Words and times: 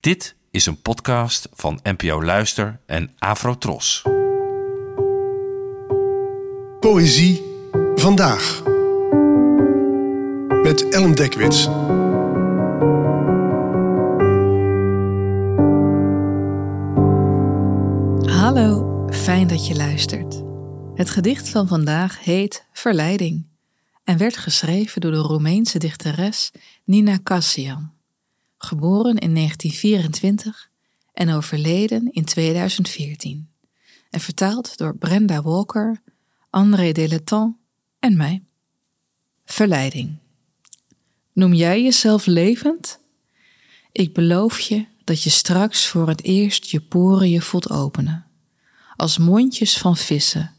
Dit 0.00 0.36
is 0.50 0.66
een 0.66 0.82
podcast 0.82 1.48
van 1.52 1.80
NPO 1.82 2.22
Luister 2.22 2.80
en 2.86 3.14
Afrotros. 3.18 4.02
Poëzie 6.80 7.42
vandaag. 7.94 8.62
Met 10.62 10.88
Ellen 10.88 11.14
Dekwits. 11.14 11.64
Hallo, 18.34 19.06
fijn 19.10 19.46
dat 19.46 19.66
je 19.66 19.74
luistert. 19.76 20.42
Het 20.94 21.10
gedicht 21.10 21.48
van 21.48 21.68
vandaag 21.68 22.24
heet 22.24 22.66
Verleiding 22.72 23.46
en 24.04 24.18
werd 24.18 24.36
geschreven 24.36 25.00
door 25.00 25.12
de 25.12 25.18
Roemeense 25.18 25.78
dichteres 25.78 26.50
Nina 26.84 27.16
Kassian, 27.16 27.92
geboren 28.64 29.18
in 29.18 29.34
1924 29.34 30.70
en 31.12 31.30
overleden 31.30 32.12
in 32.12 32.24
2014, 32.24 33.48
en 34.10 34.20
vertaald 34.20 34.76
door 34.76 34.96
Brenda 34.96 35.42
Walker, 35.42 36.02
André 36.50 36.92
Deletant 36.92 37.56
en 37.98 38.16
mij. 38.16 38.42
Verleiding. 39.44 40.18
Noem 41.32 41.54
jij 41.54 41.82
jezelf 41.82 42.26
levend? 42.26 42.98
Ik 43.92 44.14
beloof 44.14 44.60
je 44.60 44.86
dat 45.04 45.22
je 45.22 45.30
straks 45.30 45.86
voor 45.86 46.08
het 46.08 46.22
eerst 46.22 46.64
je 46.64 46.80
poren 46.80 47.30
je 47.30 47.40
voelt 47.40 47.70
openen, 47.70 48.26
als 48.96 49.18
mondjes 49.18 49.78
van 49.78 49.96
vissen, 49.96 50.54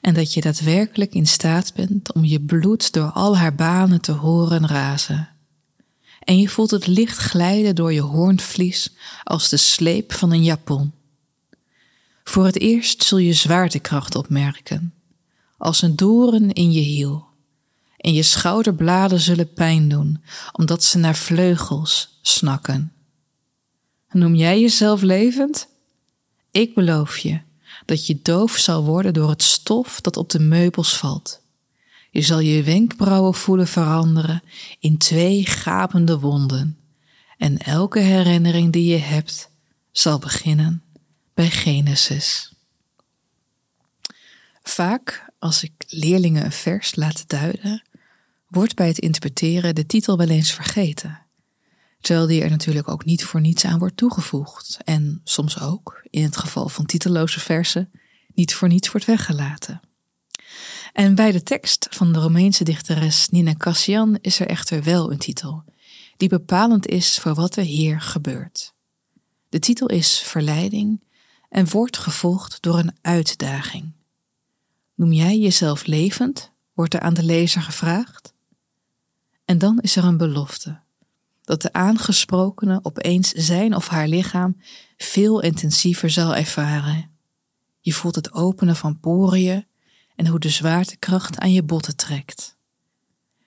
en 0.00 0.14
dat 0.14 0.34
je 0.34 0.40
daadwerkelijk 0.40 1.14
in 1.14 1.26
staat 1.26 1.74
bent 1.74 2.12
om 2.12 2.24
je 2.24 2.40
bloed 2.40 2.92
door 2.92 3.10
al 3.10 3.36
haar 3.36 3.54
banen 3.54 4.00
te 4.00 4.12
horen 4.12 4.66
razen. 4.66 5.31
En 6.24 6.38
je 6.38 6.48
voelt 6.48 6.70
het 6.70 6.86
licht 6.86 7.16
glijden 7.16 7.74
door 7.74 7.92
je 7.92 8.00
hoornvlies 8.00 8.90
als 9.22 9.48
de 9.48 9.56
sleep 9.56 10.12
van 10.12 10.32
een 10.32 10.44
japon. 10.44 10.92
Voor 12.24 12.44
het 12.44 12.60
eerst 12.60 13.04
zul 13.04 13.18
je 13.18 13.32
zwaartekracht 13.32 14.14
opmerken, 14.14 14.94
als 15.56 15.82
een 15.82 15.96
doren 15.96 16.52
in 16.52 16.72
je 16.72 16.80
hiel. 16.80 17.26
En 17.96 18.12
je 18.12 18.22
schouderbladen 18.22 19.20
zullen 19.20 19.52
pijn 19.52 19.88
doen, 19.88 20.22
omdat 20.52 20.84
ze 20.84 20.98
naar 20.98 21.16
vleugels 21.16 22.18
snakken. 22.22 22.92
Noem 24.10 24.34
jij 24.34 24.60
jezelf 24.60 25.02
levend? 25.02 25.68
Ik 26.50 26.74
beloof 26.74 27.18
je 27.18 27.40
dat 27.84 28.06
je 28.06 28.22
doof 28.22 28.56
zal 28.56 28.84
worden 28.84 29.14
door 29.14 29.30
het 29.30 29.42
stof 29.42 30.00
dat 30.00 30.16
op 30.16 30.30
de 30.30 30.40
meubels 30.40 30.96
valt. 30.96 31.41
Je 32.12 32.22
zal 32.22 32.38
je 32.38 32.62
wenkbrauwen 32.62 33.34
voelen 33.34 33.66
veranderen 33.66 34.42
in 34.78 34.98
twee 34.98 35.46
gapende 35.46 36.18
wonden. 36.18 36.78
En 37.36 37.58
elke 37.58 37.98
herinnering 37.98 38.72
die 38.72 38.86
je 38.86 38.98
hebt 38.98 39.50
zal 39.90 40.18
beginnen 40.18 40.82
bij 41.34 41.50
Genesis. 41.50 42.54
Vaak, 44.62 45.30
als 45.38 45.62
ik 45.62 45.72
leerlingen 45.88 46.44
een 46.44 46.52
vers 46.52 46.94
laat 46.94 47.28
duiden, 47.28 47.82
wordt 48.48 48.74
bij 48.74 48.88
het 48.88 48.98
interpreteren 48.98 49.74
de 49.74 49.86
titel 49.86 50.16
wel 50.16 50.28
eens 50.28 50.52
vergeten. 50.52 51.20
Terwijl 52.00 52.26
die 52.26 52.42
er 52.42 52.50
natuurlijk 52.50 52.88
ook 52.88 53.04
niet 53.04 53.24
voor 53.24 53.40
niets 53.40 53.64
aan 53.64 53.78
wordt 53.78 53.96
toegevoegd. 53.96 54.78
En 54.84 55.20
soms 55.24 55.60
ook, 55.60 56.00
in 56.10 56.22
het 56.22 56.36
geval 56.36 56.68
van 56.68 56.86
titelloze 56.86 57.40
versen, 57.40 57.90
niet 58.34 58.54
voor 58.54 58.68
niets 58.68 58.90
wordt 58.90 59.06
weggelaten. 59.06 59.80
En 60.92 61.14
bij 61.14 61.32
de 61.32 61.42
tekst 61.42 61.86
van 61.90 62.12
de 62.12 62.18
Romeinse 62.18 62.64
dichteres 62.64 63.28
Nina 63.28 63.54
Cassian 63.54 64.18
is 64.20 64.40
er 64.40 64.46
echter 64.46 64.82
wel 64.82 65.12
een 65.12 65.18
titel, 65.18 65.64
die 66.16 66.28
bepalend 66.28 66.86
is 66.86 67.18
voor 67.18 67.34
wat 67.34 67.56
er 67.56 67.64
hier 67.64 68.00
gebeurt. 68.00 68.74
De 69.48 69.58
titel 69.58 69.88
is 69.88 70.18
Verleiding 70.18 71.02
en 71.48 71.68
wordt 71.68 71.98
gevolgd 71.98 72.62
door 72.62 72.78
een 72.78 72.96
uitdaging. 73.00 73.92
Noem 74.94 75.12
jij 75.12 75.38
jezelf 75.38 75.86
levend? 75.86 76.50
wordt 76.72 76.94
er 76.94 77.00
aan 77.00 77.14
de 77.14 77.22
lezer 77.22 77.62
gevraagd. 77.62 78.34
En 79.44 79.58
dan 79.58 79.80
is 79.80 79.96
er 79.96 80.04
een 80.04 80.16
belofte 80.16 80.80
dat 81.44 81.62
de 81.62 81.72
aangesprokene 81.72 82.80
opeens 82.82 83.30
zijn 83.30 83.76
of 83.76 83.88
haar 83.88 84.08
lichaam 84.08 84.56
veel 84.96 85.40
intensiever 85.40 86.10
zal 86.10 86.34
ervaren. 86.34 87.10
Je 87.80 87.92
voelt 87.92 88.14
het 88.14 88.32
openen 88.32 88.76
van 88.76 89.00
poriën 89.00 89.66
en 90.16 90.26
hoe 90.26 90.38
de 90.38 90.48
zwaartekracht 90.48 91.38
aan 91.38 91.52
je 91.52 91.62
botten 91.62 91.96
trekt. 91.96 92.56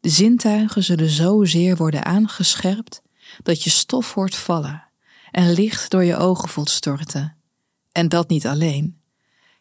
De 0.00 0.08
zintuigen 0.08 0.84
zullen 0.84 1.10
zozeer 1.10 1.76
worden 1.76 2.04
aangescherpt 2.04 3.02
dat 3.42 3.62
je 3.62 3.70
stof 3.70 4.14
hoort 4.14 4.34
vallen 4.34 4.82
en 5.30 5.52
licht 5.52 5.90
door 5.90 6.04
je 6.04 6.16
ogen 6.16 6.48
voelt 6.48 6.70
storten. 6.70 7.36
En 7.92 8.08
dat 8.08 8.28
niet 8.28 8.46
alleen. 8.46 9.00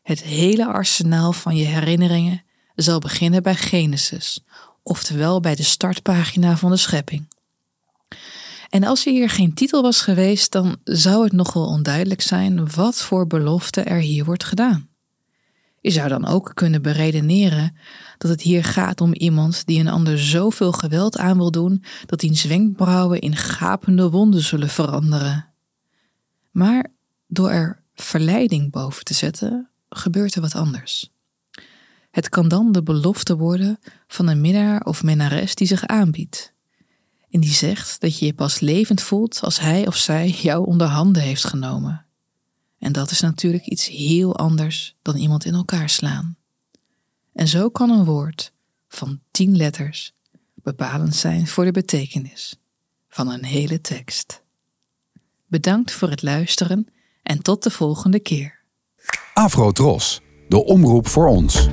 Het 0.04 0.22
hele 0.24 0.66
arsenaal 0.66 1.34
van 1.34 1.56
je 1.56 1.66
herinneringen 1.66 2.44
zal 2.76 3.00
beginnen 3.00 3.44
bij 3.44 3.56
Genesis, 3.56 4.44
oftewel 4.84 5.40
bij 5.40 5.56
de 5.56 5.64
startpagina 5.64 6.58
van 6.58 6.72
de 6.72 6.78
schepping. 6.78 7.28
En 8.70 8.84
als 8.84 9.06
er 9.06 9.12
hier 9.12 9.30
geen 9.30 9.54
titel 9.54 9.82
was 9.82 10.02
geweest, 10.02 10.52
dan 10.52 10.78
zou 10.84 11.24
het 11.24 11.34
nog 11.34 11.54
wel 11.54 11.66
onduidelijk 11.66 12.22
zijn 12.22 12.72
wat 12.72 13.02
voor 13.02 13.28
belofte 13.28 13.82
er 13.82 14.00
hier 14.00 14.26
wordt 14.26 14.44
gedaan. 14.44 14.90
Je 15.88 15.94
zou 15.94 16.10
dan 16.10 16.26
ook 16.26 16.52
kunnen 16.54 16.82
beredeneren 16.82 17.78
dat 18.18 18.32
het 18.32 18.42
hier 18.42 18.64
gaat 18.64 19.02
om 19.02 19.14
iemand 19.14 19.66
die 19.66 19.80
een 19.80 19.88
ander 19.88 20.20
zoveel 20.20 20.72
geweld 20.72 21.18
aan 21.18 21.38
wil 21.38 21.52
doen 21.52 21.84
dat 22.06 22.20
diens 22.20 22.44
wenkbrauwen 22.44 23.20
in 23.20 23.36
gapende 23.36 24.10
wonden 24.10 24.42
zullen 24.42 24.70
veranderen. 24.70 25.54
Maar 26.52 26.92
door 27.28 27.50
er 27.50 27.84
verleiding 27.96 28.72
boven 28.72 29.04
te 29.04 29.14
zetten, 29.14 29.70
gebeurt 29.90 30.36
er 30.36 30.42
wat 30.42 30.56
anders. 30.56 31.12
Het 32.12 32.30
kan 32.30 32.48
dan 32.48 32.72
de 32.72 32.84
belofte 32.84 33.38
worden 33.38 33.80
van 34.08 34.28
een 34.28 34.42
minnaar 34.42 34.82
of 34.82 35.04
minnares 35.04 35.56
die 35.56 35.68
zich 35.68 35.86
aanbiedt. 35.86 36.54
En 37.30 37.40
die 37.40 37.54
zegt 37.54 38.02
dat 38.02 38.20
je 38.20 38.26
je 38.26 38.34
pas 38.34 38.60
levend 38.60 39.02
voelt 39.02 39.40
als 39.42 39.60
hij 39.60 39.88
of 39.88 39.96
zij 39.96 40.30
jou 40.30 40.66
onder 40.66 40.88
handen 40.88 41.22
heeft 41.22 41.46
genomen. 41.46 42.07
En 42.88 42.94
dat 42.94 43.12
is 43.12 43.22
natuurlijk 43.22 43.66
iets 43.66 43.88
heel 43.88 44.36
anders 44.36 44.96
dan 45.02 45.16
iemand 45.16 45.46
in 45.46 45.54
elkaar 45.54 45.90
slaan. 45.90 46.38
En 47.34 47.48
zo 47.48 47.70
kan 47.70 47.90
een 47.90 48.06
woord 48.06 48.52
van 48.88 49.20
tien 49.32 49.58
letters 49.58 50.14
bepalend 50.54 51.16
zijn 51.16 51.48
voor 51.48 51.66
de 51.66 51.72
betekenis 51.72 52.56
van 53.10 53.32
een 53.32 53.44
hele 53.44 53.82
tekst. 53.82 54.42
Bedankt 55.48 55.92
voor 55.92 56.10
het 56.10 56.22
luisteren 56.22 56.88
en 57.24 57.42
tot 57.42 57.64
de 57.64 57.72
volgende 57.72 58.20
keer. 58.20 58.60
Afro 59.34 59.72
Tros, 59.72 60.22
de 60.48 60.64
omroep 60.64 61.08
voor 61.08 61.28
ons. 61.28 61.68